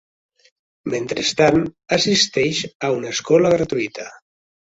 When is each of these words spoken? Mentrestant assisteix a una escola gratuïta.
Mentrestant 0.93 1.59
assisteix 1.99 2.63
a 2.89 2.93
una 2.97 3.13
escola 3.19 3.53
gratuïta. 3.59 4.09